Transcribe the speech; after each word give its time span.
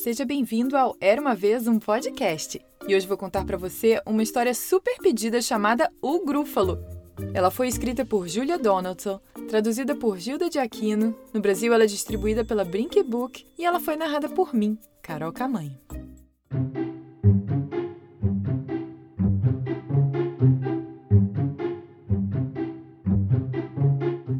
seja 0.00 0.24
bem-vindo 0.24 0.78
ao 0.78 0.96
Era 0.98 1.20
uma 1.20 1.34
vez 1.34 1.68
um 1.68 1.78
podcast. 1.78 2.58
E 2.88 2.96
hoje 2.96 3.06
vou 3.06 3.18
contar 3.18 3.44
para 3.44 3.58
você 3.58 4.00
uma 4.06 4.22
história 4.22 4.54
super 4.54 4.96
pedida 4.96 5.42
chamada 5.42 5.92
O 6.00 6.24
Grúfalo. 6.24 6.78
Ela 7.34 7.50
foi 7.50 7.68
escrita 7.68 8.02
por 8.02 8.26
Julia 8.26 8.58
Donaldson, 8.58 9.20
traduzida 9.46 9.94
por 9.94 10.16
Gilda 10.16 10.48
de 10.48 10.58
Aquino. 10.58 11.14
No 11.34 11.40
Brasil, 11.42 11.70
ela 11.74 11.84
é 11.84 11.86
distribuída 11.86 12.42
pela 12.42 12.64
Brink 12.64 13.02
Book 13.02 13.44
e 13.58 13.64
ela 13.66 13.78
foi 13.78 13.94
narrada 13.94 14.26
por 14.26 14.54
mim, 14.54 14.78
Carol 15.02 15.34
Camanho. 15.34 15.78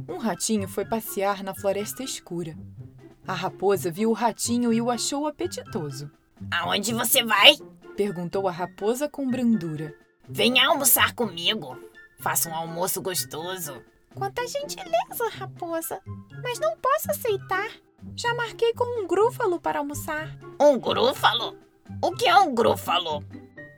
Um 0.09 0.17
ratinho 0.17 0.67
foi 0.67 0.87
passear 0.87 1.43
na 1.45 1.55
floresta 1.55 2.03
escura. 2.03 2.57
A 3.31 3.33
raposa 3.33 3.93
viu 3.93 4.11
o 4.11 4.13
ratinho 4.13 4.73
e 4.73 4.83
o 4.83 4.91
achou 4.91 5.25
apetitoso. 5.25 6.11
Aonde 6.51 6.93
você 6.93 7.23
vai? 7.23 7.57
Perguntou 7.97 8.49
a 8.49 8.51
raposa 8.51 9.09
com 9.09 9.31
brandura. 9.31 9.95
Venha 10.29 10.67
almoçar 10.67 11.15
comigo. 11.15 11.79
Faça 12.19 12.49
um 12.49 12.55
almoço 12.57 13.01
gostoso. 13.01 13.85
Quanta 14.17 14.45
gentileza, 14.49 15.29
raposa. 15.39 16.01
Mas 16.43 16.59
não 16.59 16.77
posso 16.79 17.13
aceitar. 17.13 17.71
Já 18.17 18.35
marquei 18.35 18.75
com 18.75 19.01
um 19.01 19.07
grúfalo 19.07 19.61
para 19.61 19.79
almoçar. 19.79 20.37
Um 20.61 20.77
grúfalo? 20.77 21.57
O 22.03 22.11
que 22.11 22.27
é 22.27 22.37
um 22.37 22.53
grúfalo? 22.53 23.25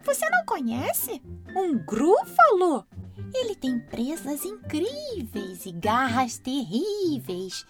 Você 0.02 0.30
não 0.30 0.46
conhece? 0.46 1.21
Um 1.55 1.77
grúfalo? 1.77 2.87
Ele 3.34 3.55
tem 3.55 3.79
presas 3.79 4.46
incríveis 4.46 5.66
e 5.66 5.73
garras 5.73 6.38
terríveis. 6.38 7.66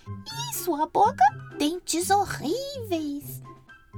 E 0.53 0.55
sua 0.55 0.87
boca 0.87 1.25
dentes 1.63 2.11
horríveis. 2.11 3.41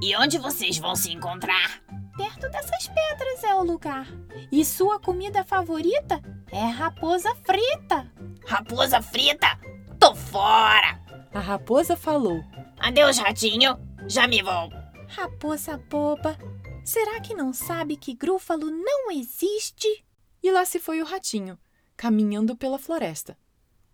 E 0.02 0.14
onde 0.16 0.36
vocês 0.36 0.76
vão 0.76 0.94
se 0.94 1.10
encontrar? 1.10 1.82
Perto 2.14 2.50
dessas 2.50 2.88
pedras 2.88 3.42
é 3.42 3.54
o 3.54 3.62
lugar. 3.62 4.06
E 4.52 4.62
sua 4.66 5.00
comida 5.00 5.42
favorita 5.42 6.20
é 6.52 6.66
raposa 6.66 7.34
frita. 7.36 8.12
Raposa 8.46 9.00
frita? 9.00 9.58
Tô 9.98 10.14
fora! 10.14 11.00
A 11.32 11.40
raposa 11.40 11.96
falou. 11.96 12.44
Adeus, 12.78 13.16
ratinho. 13.16 13.78
Já 14.08 14.28
me 14.28 14.42
vou. 14.42 14.68
Raposa 15.08 15.78
boba, 15.78 16.36
será 16.84 17.18
que 17.22 17.34
não 17.34 17.54
sabe 17.54 17.96
que 17.96 18.12
grúfalo 18.12 18.70
não 18.70 19.10
existe? 19.10 20.04
E 20.42 20.52
lá 20.52 20.66
se 20.66 20.78
foi 20.78 21.00
o 21.00 21.06
ratinho, 21.06 21.58
caminhando 21.96 22.54
pela 22.54 22.78
floresta. 22.78 23.38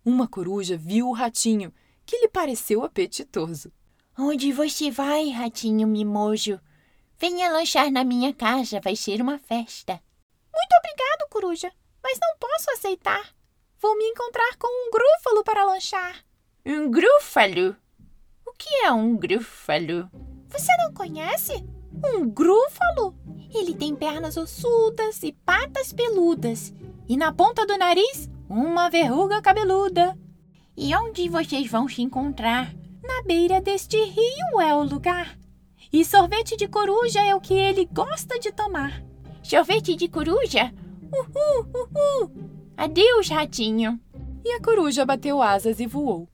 Uma 0.03 0.27
coruja 0.27 0.75
viu 0.75 1.07
o 1.07 1.13
ratinho, 1.13 1.71
que 2.11 2.17
lhe 2.17 2.27
pareceu 2.27 2.83
apetitoso. 2.83 3.71
Onde 4.19 4.51
você 4.51 4.91
vai, 4.91 5.29
ratinho 5.29 5.87
mimoso? 5.87 6.59
Venha 7.17 7.49
lanchar 7.49 7.89
na 7.89 8.03
minha 8.03 8.33
casa, 8.33 8.81
vai 8.81 8.97
ser 8.97 9.21
uma 9.21 9.39
festa. 9.39 9.93
Muito 9.93 10.73
obrigado, 10.77 11.29
coruja, 11.29 11.71
mas 12.03 12.19
não 12.21 12.37
posso 12.37 12.69
aceitar. 12.71 13.33
Vou 13.79 13.97
me 13.97 14.03
encontrar 14.03 14.57
com 14.59 14.67
um 14.67 14.91
grúfalo 14.91 15.41
para 15.45 15.63
lanchar. 15.63 16.21
Um 16.65 16.91
grúfalo? 16.91 17.77
O 18.45 18.51
que 18.57 18.69
é 18.83 18.91
um 18.91 19.15
grúfalo? 19.15 20.11
Você 20.49 20.75
não 20.79 20.93
conhece? 20.93 21.65
Um 22.13 22.29
grúfalo? 22.29 23.15
Ele 23.55 23.73
tem 23.73 23.95
pernas 23.95 24.35
ossudas 24.35 25.23
e 25.23 25.31
patas 25.31 25.93
peludas. 25.93 26.73
E 27.07 27.15
na 27.15 27.31
ponta 27.31 27.65
do 27.65 27.77
nariz, 27.77 28.29
uma 28.49 28.89
verruga 28.89 29.41
cabeluda. 29.41 30.13
E 30.75 30.95
onde 30.95 31.27
vocês 31.27 31.69
vão 31.69 31.87
se 31.87 32.01
encontrar? 32.01 32.73
Na 33.03 33.21
beira 33.23 33.59
deste 33.59 33.97
rio 33.97 34.61
é 34.61 34.73
o 34.73 34.83
lugar. 34.83 35.37
E 35.91 36.05
sorvete 36.05 36.55
de 36.55 36.67
coruja 36.67 37.21
é 37.21 37.35
o 37.35 37.41
que 37.41 37.53
ele 37.53 37.85
gosta 37.85 38.39
de 38.39 38.51
tomar. 38.51 39.03
Sorvete 39.43 39.95
de 39.95 40.07
coruja? 40.07 40.73
Uhul, 41.11 41.67
uhul! 41.75 42.31
Adeus, 42.77 43.27
ratinho. 43.27 43.99
E 44.45 44.53
a 44.53 44.61
coruja 44.61 45.05
bateu 45.05 45.41
asas 45.41 45.79
e 45.79 45.85
voou. 45.85 46.29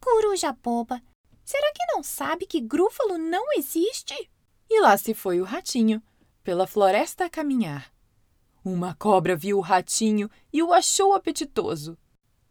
Coruja 0.00 0.52
boba, 0.52 1.00
será 1.44 1.70
que 1.74 1.94
não 1.94 2.02
sabe 2.02 2.46
que 2.46 2.60
grúfalo 2.60 3.18
não 3.18 3.52
existe? 3.52 4.30
E 4.68 4.80
lá 4.80 4.96
se 4.96 5.12
foi 5.12 5.40
o 5.40 5.44
ratinho, 5.44 6.02
pela 6.42 6.66
floresta 6.66 7.26
a 7.26 7.30
caminhar. 7.30 7.92
Uma 8.64 8.94
cobra 8.94 9.36
viu 9.36 9.58
o 9.58 9.60
ratinho 9.60 10.30
e 10.52 10.62
o 10.62 10.72
achou 10.72 11.12
apetitoso. 11.12 11.98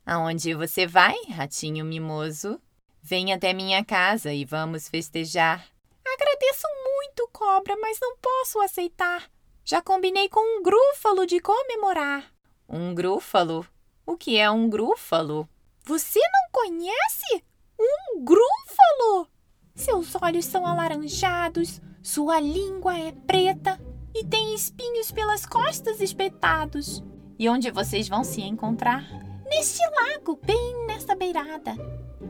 Aonde 0.06 0.54
você 0.54 0.88
vai, 0.88 1.16
ratinho 1.30 1.86
mimoso? 1.86 2.60
Vem 3.02 3.34
até 3.34 3.54
minha 3.54 3.84
casa 3.84 4.34
e 4.34 4.46
vamos 4.46 4.88
festejar. 4.90 5.66
Agradeço 6.06 6.68
muito, 6.84 7.30
cobra, 7.32 7.76
mas 7.78 7.98
não 8.02 8.18
posso 8.18 8.60
aceitar. 8.60 9.30
Já 9.64 9.82
combinei 9.82 10.28
com 10.28 10.40
um 10.40 10.64
grúfalo 10.64 11.26
de 11.26 11.40
comemorar. 11.40 12.32
Um 12.68 12.94
grúfalo? 12.94 13.66
O 14.06 14.18
que 14.18 14.38
é 14.38 14.50
um 14.50 14.70
grúfalo? 14.70 15.48
Você 15.84 16.20
não 16.20 16.52
conhece? 16.52 17.44
Um 17.80 18.24
grúfalo! 18.24 19.28
Seus 19.76 20.16
olhos 20.22 20.46
são 20.46 20.66
alaranjados, 20.66 21.82
sua 22.04 22.40
língua 22.40 22.98
é 22.98 23.12
preta 23.12 23.80
e 24.14 24.24
tem 24.26 24.54
espinhos 24.54 25.12
pelas 25.12 25.46
costas 25.46 26.02
espetados. 26.02 27.04
E 27.40 27.48
onde 27.50 27.72
vocês 27.72 28.08
vão 28.08 28.24
se 28.24 28.42
encontrar? 28.42 29.31
Neste 29.52 29.82
lago, 29.90 30.40
bem 30.42 30.86
nesta 30.88 31.14
beirada. 31.14 31.76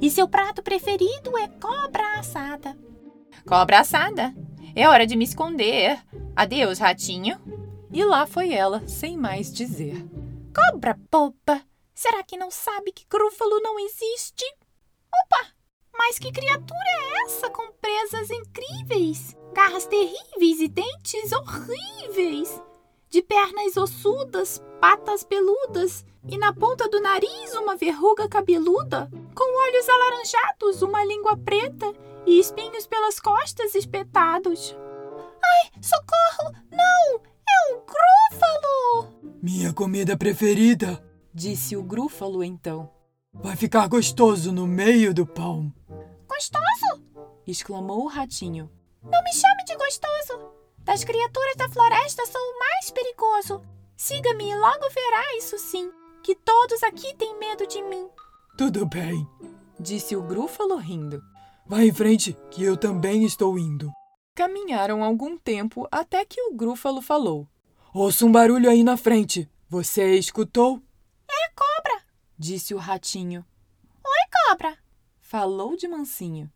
E 0.01 0.09
seu 0.09 0.27
prato 0.27 0.63
preferido 0.63 1.37
é 1.37 1.47
cobra 1.47 2.17
assada. 2.17 2.75
Cobra 3.47 3.81
assada? 3.81 4.33
É 4.75 4.89
hora 4.89 5.05
de 5.05 5.15
me 5.15 5.23
esconder. 5.23 6.03
Adeus, 6.35 6.79
ratinho. 6.79 7.39
E 7.93 8.03
lá 8.03 8.25
foi 8.25 8.51
ela, 8.51 8.87
sem 8.87 9.17
mais 9.17 9.53
dizer. 9.53 10.03
Cobra 10.51 10.97
boba! 11.11 11.61
Será 11.93 12.23
que 12.23 12.37
não 12.37 12.49
sabe 12.49 12.91
que 12.91 13.05
grúfalo 13.07 13.59
não 13.61 13.79
existe? 13.79 14.43
Opa! 15.23 15.51
Mas 15.95 16.17
que 16.17 16.31
criatura 16.31 16.79
é 16.87 17.25
essa 17.25 17.51
com 17.51 17.71
presas 17.73 18.31
incríveis, 18.31 19.37
garras 19.53 19.85
terríveis 19.85 20.59
e 20.59 20.67
dentes 20.67 21.31
horríveis? 21.31 22.59
De 23.11 23.21
pernas 23.21 23.75
ossudas, 23.75 24.63
patas 24.79 25.21
peludas 25.21 26.05
e 26.29 26.37
na 26.37 26.53
ponta 26.53 26.87
do 26.87 27.01
nariz 27.01 27.53
uma 27.55 27.75
verruga 27.75 28.29
cabeluda, 28.29 29.11
com 29.35 29.67
olhos 29.67 29.89
alaranjados, 29.89 30.81
uma 30.81 31.03
língua 31.03 31.35
preta 31.35 31.93
e 32.25 32.39
espinhos 32.39 32.87
pelas 32.87 33.19
costas 33.19 33.75
espetados. 33.75 34.73
Ai, 35.43 35.81
socorro! 35.81 36.55
Não! 36.71 37.21
É 37.25 37.73
um 37.73 37.81
grúfalo! 37.85 39.35
Minha 39.43 39.73
comida 39.73 40.15
preferida, 40.15 41.03
disse 41.33 41.75
o 41.75 41.83
grúfalo 41.83 42.41
então. 42.41 42.89
Vai 43.33 43.57
ficar 43.57 43.89
gostoso 43.89 44.53
no 44.53 44.65
meio 44.65 45.13
do 45.13 45.25
pão. 45.25 45.69
Gostoso? 46.29 47.03
exclamou 47.45 48.05
o 48.05 48.07
ratinho. 48.07 48.71
Não 49.03 49.21
me 49.21 49.33
chame 49.33 49.65
de 49.65 49.75
gostoso. 49.75 50.50
Das 50.83 51.03
criaturas 51.03 51.55
da 51.57 51.69
floresta 51.69 52.25
sou 52.25 52.41
o 52.41 52.59
mais 52.59 52.91
perigoso. 52.91 53.61
Siga-me 53.95 54.49
e 54.49 54.55
logo 54.55 54.89
verá 54.89 55.37
isso 55.37 55.57
sim, 55.59 55.91
que 56.23 56.35
todos 56.35 56.81
aqui 56.81 57.15
têm 57.15 57.37
medo 57.37 57.67
de 57.67 57.81
mim. 57.83 58.09
Tudo 58.57 58.85
bem, 58.85 59.27
disse 59.79 60.15
o 60.15 60.23
grúfalo 60.23 60.75
rindo. 60.77 61.21
Vá 61.67 61.83
em 61.83 61.93
frente, 61.93 62.35
que 62.49 62.63
eu 62.63 62.75
também 62.75 63.23
estou 63.23 63.57
indo. 63.59 63.91
Caminharam 64.35 65.03
algum 65.03 65.37
tempo 65.37 65.87
até 65.91 66.25
que 66.25 66.41
o 66.41 66.55
grúfalo 66.55 67.01
falou. 67.01 67.47
Ouço 67.93 68.25
um 68.25 68.31
barulho 68.31 68.69
aí 68.69 68.83
na 68.83 68.97
frente. 68.97 69.49
Você 69.69 70.15
escutou? 70.15 70.81
É 71.29 71.45
a 71.45 71.49
cobra, 71.55 72.03
disse 72.37 72.73
o 72.73 72.77
ratinho. 72.77 73.45
Oi, 74.03 74.49
cobra, 74.49 74.77
falou 75.21 75.77
de 75.77 75.87
mansinho. 75.87 76.51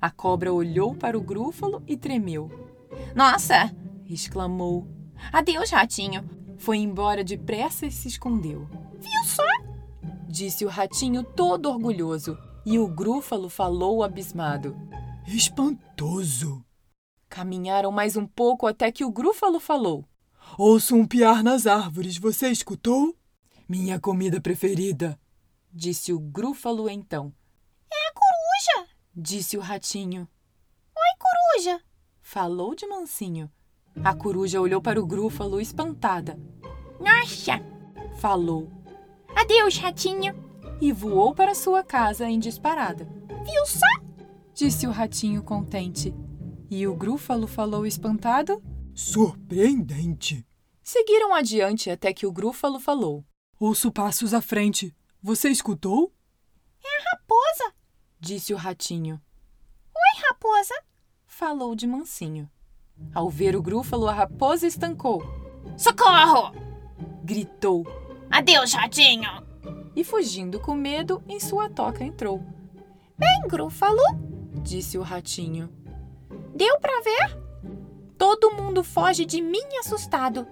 A 0.00 0.10
cobra 0.10 0.52
olhou 0.52 0.94
para 0.94 1.16
o 1.16 1.20
grúfalo 1.20 1.82
e 1.86 1.96
tremeu. 1.96 2.77
Nossa! 3.18 3.74
exclamou. 4.08 4.86
Adeus, 5.32 5.70
ratinho. 5.70 6.24
Foi 6.56 6.78
embora 6.78 7.24
depressa 7.24 7.84
e 7.84 7.90
se 7.90 8.06
escondeu. 8.06 8.68
Viu 8.92 9.24
só? 9.24 9.42
disse 10.28 10.64
o 10.64 10.68
ratinho 10.68 11.24
todo 11.24 11.68
orgulhoso. 11.68 12.38
E 12.64 12.78
o 12.78 12.86
grúfalo 12.86 13.48
falou 13.48 14.04
abismado. 14.04 14.76
Espantoso! 15.26 16.64
Caminharam 17.28 17.90
mais 17.90 18.16
um 18.16 18.24
pouco 18.24 18.68
até 18.68 18.92
que 18.92 19.04
o 19.04 19.10
grúfalo 19.10 19.58
falou. 19.58 20.08
Ouço 20.56 20.94
um 20.94 21.04
piar 21.04 21.42
nas 21.42 21.66
árvores, 21.66 22.16
você 22.16 22.50
escutou? 22.50 23.16
Minha 23.68 23.98
comida 23.98 24.40
preferida, 24.40 25.18
disse 25.72 26.12
o 26.12 26.20
grúfalo 26.20 26.88
então. 26.88 27.34
É 27.92 27.96
a 27.96 28.12
coruja, 28.12 28.90
disse 29.12 29.58
o 29.58 29.60
ratinho. 29.60 30.28
Oi, 30.96 31.18
coruja, 31.18 31.82
falou 32.28 32.74
de 32.74 32.86
mansinho. 32.86 33.50
A 34.04 34.14
coruja 34.14 34.60
olhou 34.60 34.82
para 34.82 35.00
o 35.00 35.06
grúfalo 35.06 35.58
espantada. 35.58 36.38
Nossa, 37.00 37.58
falou. 38.20 38.70
Adeus, 39.34 39.78
ratinho. 39.78 40.34
E 40.78 40.92
voou 40.92 41.34
para 41.34 41.54
sua 41.54 41.82
casa 41.82 42.28
em 42.28 42.38
disparada. 42.38 43.08
Viu 43.28 43.66
só? 43.66 43.86
Disse 44.52 44.86
o 44.86 44.90
ratinho 44.90 45.42
contente. 45.42 46.14
E 46.70 46.86
o 46.86 46.94
Grúfalo 46.94 47.46
falou 47.46 47.86
espantado. 47.86 48.62
Surpreendente. 48.94 50.46
Seguiram 50.82 51.34
adiante 51.34 51.88
até 51.88 52.12
que 52.12 52.26
o 52.26 52.32
Grúfalo 52.32 52.78
falou. 52.78 53.24
Ouço 53.58 53.90
passos 53.90 54.34
à 54.34 54.42
frente. 54.42 54.94
Você 55.22 55.48
escutou? 55.48 56.12
Raposa! 57.10 57.74
Disse 58.20 58.52
o 58.52 58.56
ratinho. 58.56 59.18
Oi, 59.94 60.22
raposa! 60.28 60.87
Falou 61.38 61.76
de 61.76 61.86
mansinho. 61.86 62.50
Ao 63.14 63.30
ver 63.30 63.54
o 63.54 63.62
Grúfalo, 63.62 64.08
a 64.08 64.12
raposa 64.12 64.66
estancou. 64.66 65.22
Socorro! 65.76 66.52
Gritou. 67.22 67.86
Adeus, 68.28 68.72
ratinho! 68.72 69.30
E 69.94 70.02
fugindo 70.02 70.58
com 70.58 70.74
medo, 70.74 71.22
em 71.28 71.38
sua 71.38 71.70
toca 71.70 72.02
entrou. 72.02 72.42
Bem, 73.16 73.46
Grúfalo, 73.46 74.02
Disse 74.64 74.98
o 74.98 75.02
ratinho. 75.02 75.70
deu 76.56 76.76
pra 76.80 77.00
ver? 77.02 77.38
Todo 78.18 78.50
mundo 78.50 78.82
foge 78.82 79.24
de 79.24 79.40
mim 79.40 79.62
assustado. 79.78 80.44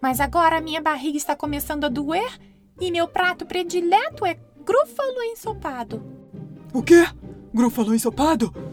Mas 0.00 0.20
agora 0.20 0.60
minha 0.60 0.80
barriga 0.80 1.16
está 1.16 1.34
começando 1.34 1.86
a 1.86 1.88
doer 1.88 2.38
e 2.80 2.92
meu 2.92 3.08
prato 3.08 3.44
predileto 3.44 4.24
é 4.24 4.38
grúfalo 4.64 5.24
ensopado. 5.24 6.00
O 6.72 6.84
quê? 6.84 7.04
Grúfalo 7.52 7.92
ensopado? 7.92 8.69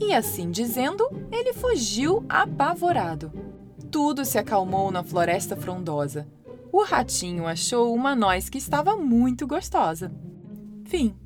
E 0.00 0.12
assim 0.12 0.50
dizendo, 0.50 1.08
ele 1.30 1.52
fugiu 1.52 2.24
apavorado. 2.28 3.32
Tudo 3.90 4.24
se 4.24 4.38
acalmou 4.38 4.90
na 4.90 5.02
floresta 5.02 5.56
frondosa. 5.56 6.28
O 6.72 6.82
ratinho 6.82 7.46
achou 7.46 7.94
uma 7.94 8.14
noz 8.14 8.48
que 8.48 8.58
estava 8.58 8.96
muito 8.96 9.46
gostosa. 9.46 10.12
Fim. 10.84 11.16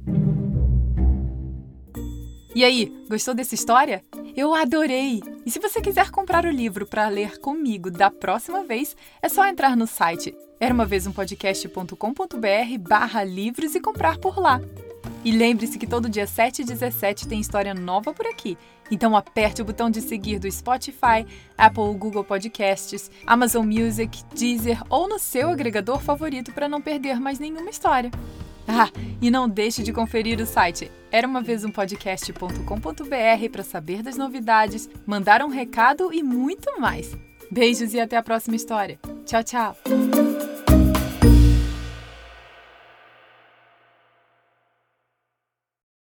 E 2.55 2.65
aí, 2.65 2.93
gostou 3.09 3.35
dessa 3.35 3.55
história? 3.55 4.05
Eu 4.37 4.55
adorei! 4.55 5.23
E 5.45 5.51
se 5.51 5.59
você 5.59 5.81
quiser 5.81 6.11
comprar 6.11 6.45
o 6.45 6.51
livro 6.51 6.87
para 6.87 7.09
ler 7.09 7.39
comigo 7.39 7.91
da 7.91 8.11
próxima 8.11 8.63
vez, 8.63 8.97
é 9.21 9.29
só 9.29 9.47
entrar 9.47 9.77
no 9.77 9.87
site 9.87 10.35
era 10.63 10.73
uma 10.73 10.87
vez 10.87 11.09
um 11.09 11.13
podcast.com.br 11.13 12.79
barra 12.79 13.25
livros 13.25 13.75
e 13.75 13.81
comprar 13.81 14.19
por 14.19 14.39
lá. 14.39 14.61
E 15.25 15.31
lembre-se 15.31 15.79
que 15.79 15.87
todo 15.87 16.09
dia 16.09 16.27
7 16.27 16.63
e 16.63 16.65
17 16.65 17.29
tem 17.29 17.41
história 17.41 17.75
nova 17.75 18.13
por 18.13 18.27
aqui. 18.27 18.57
Então 18.91 19.17
aperte 19.17 19.63
o 19.63 19.65
botão 19.65 19.91
de 19.91 20.01
seguir 20.01 20.39
do 20.39 20.51
Spotify, 20.51 21.27
Apple 21.57 21.95
Google 21.97 22.25
Podcasts, 22.25 23.11
Amazon 23.27 23.67
Music, 23.67 24.23
Deezer 24.35 24.83
ou 24.91 25.09
no 25.09 25.19
seu 25.19 25.51
agregador 25.51 26.01
favorito 26.01 26.53
para 26.53 26.69
não 26.69 26.81
perder 26.81 27.21
mais 27.21 27.39
nenhuma 27.39 27.71
história. 27.71 28.11
Ah, 28.67 28.91
e 29.21 29.31
não 29.31 29.49
deixe 29.49 29.83
de 29.83 29.93
conferir 29.93 30.41
o 30.41 30.47
site 30.47 30.91
era 31.13 31.29
uma 31.29 31.43
vez 31.43 31.63
um 31.63 31.71
podcast.com.br 31.71 33.51
para 33.53 33.63
saber 33.63 34.03
das 34.03 34.17
novidades, 34.17 34.89
mandar 35.07 35.43
um 35.43 35.49
recado 35.49 36.11
e 36.11 36.23
muito 36.23 36.81
mais. 36.81 37.15
Beijos 37.51 37.93
e 37.93 38.01
até 38.01 38.17
a 38.17 38.23
próxima 38.23 38.57
história. 38.57 38.99
Tchau, 39.27 39.45
tchau. 39.45 39.77